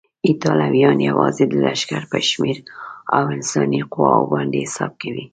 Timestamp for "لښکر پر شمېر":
1.63-2.57